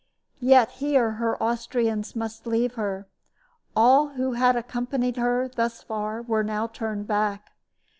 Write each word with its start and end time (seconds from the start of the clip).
Yet 0.39 0.71
here 0.81 1.11
her 1.21 1.37
Austrians 1.37 2.15
must 2.15 2.47
leave 2.47 2.73
her. 2.73 3.07
All 3.75 4.07
who 4.17 4.33
had 4.33 4.55
accompanied 4.55 5.17
her 5.17 5.47
thus 5.47 5.83
far 5.83 6.23
were 6.23 6.43
now 6.43 6.65
turned 6.65 7.05
back. 7.05 7.51